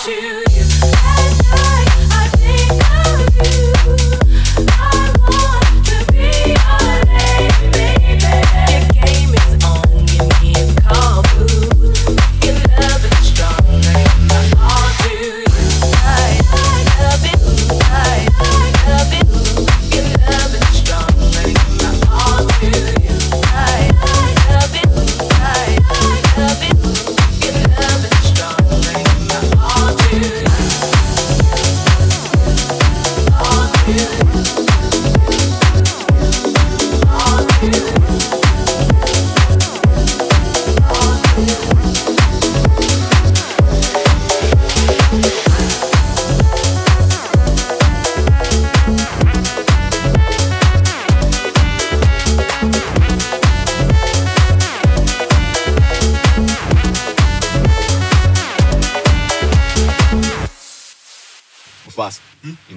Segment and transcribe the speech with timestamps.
[0.00, 0.42] to you.
[0.42, 4.68] At night, I think of you.
[4.68, 5.05] I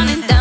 [0.00, 0.39] down and down.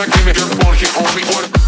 [0.00, 1.59] I give it your body for me.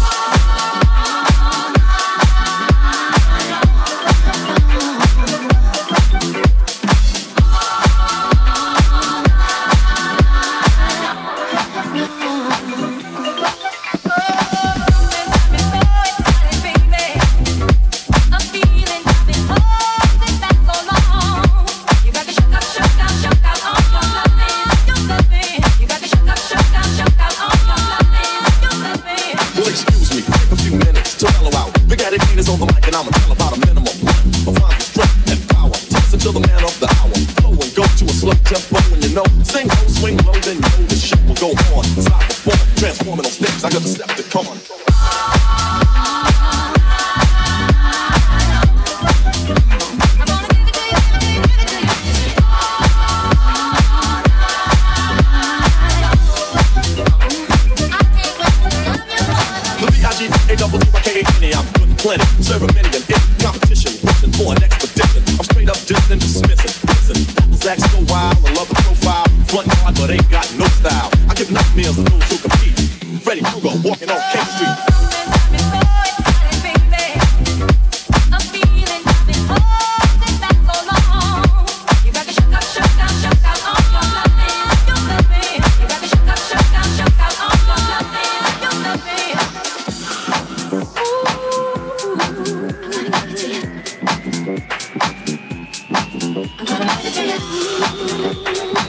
[96.59, 98.82] I'm gonna love it to you.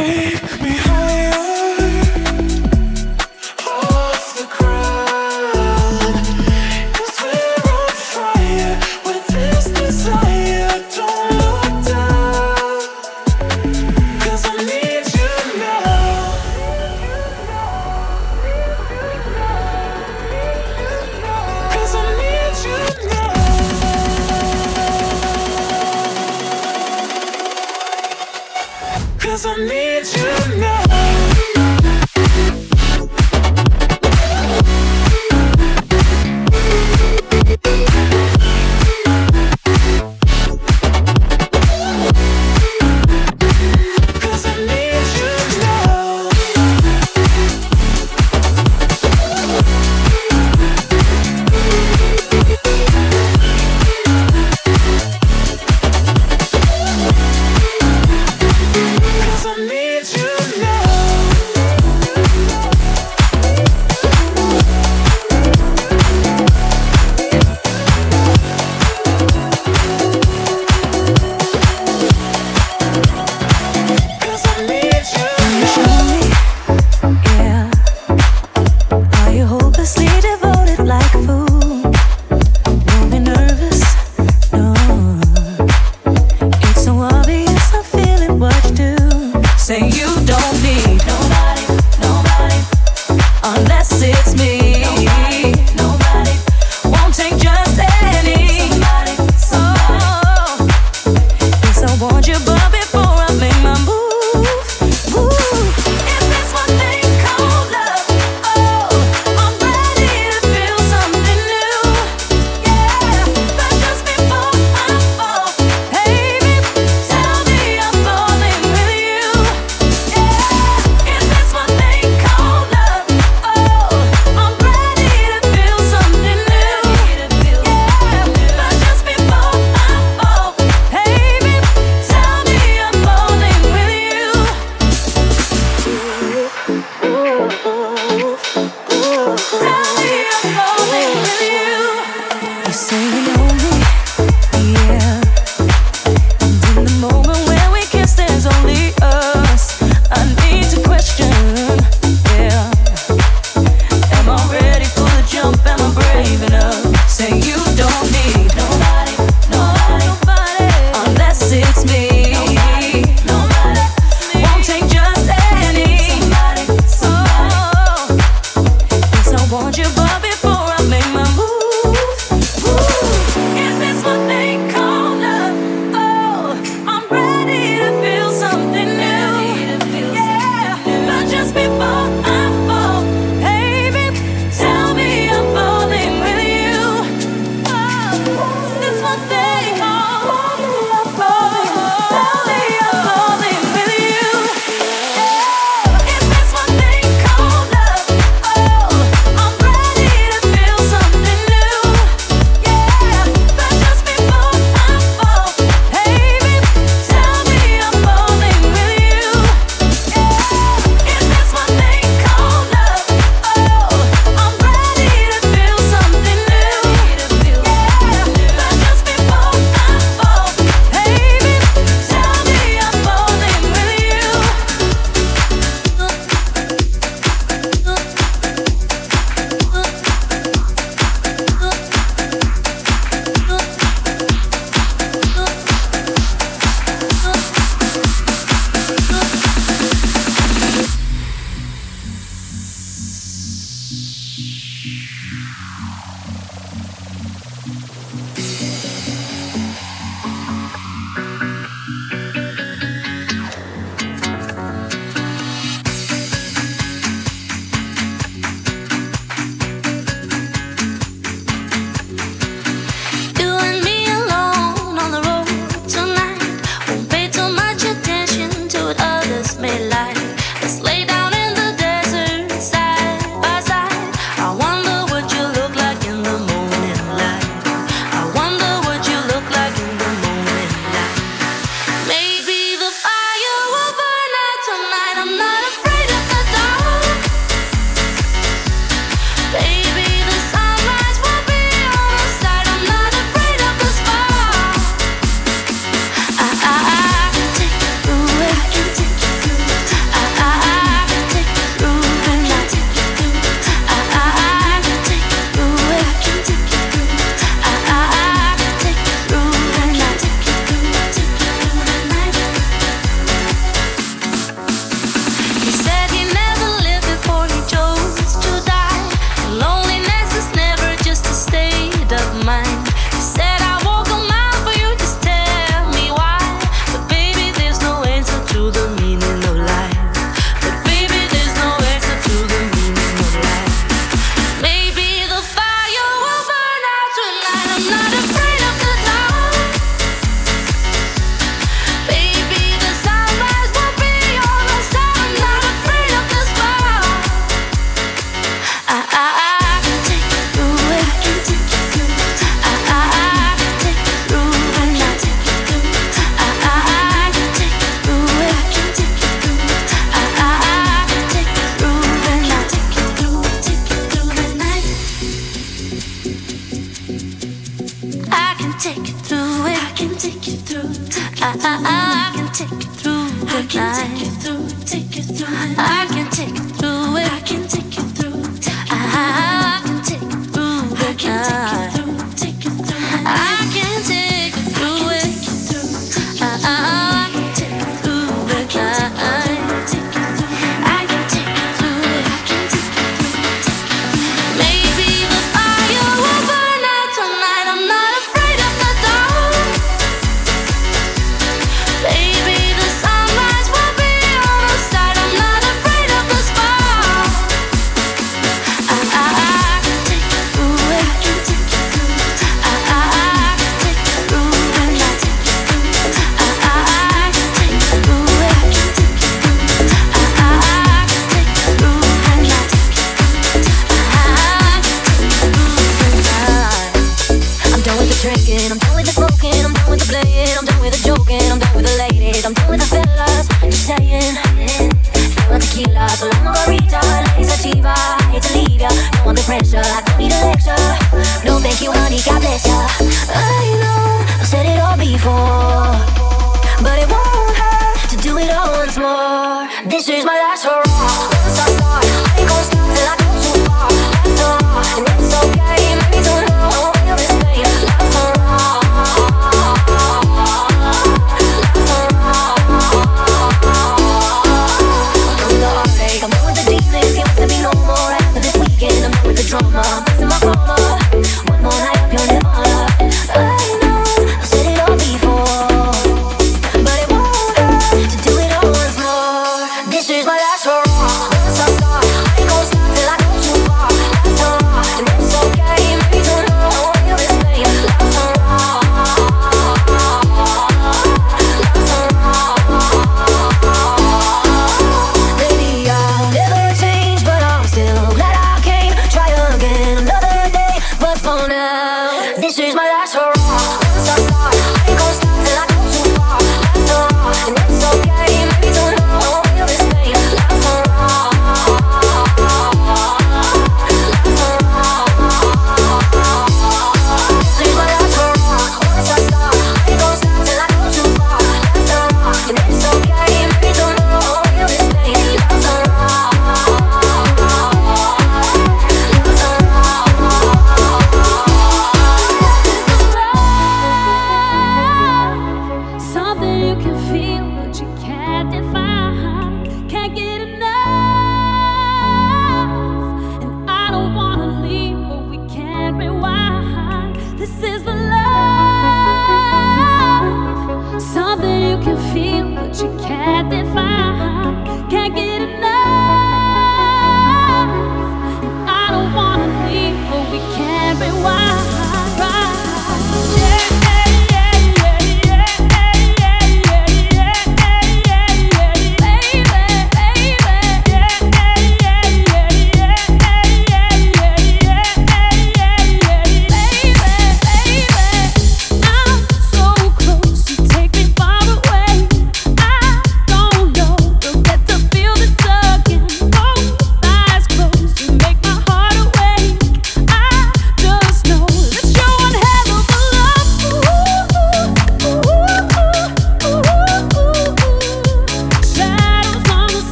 [0.00, 0.29] Hey!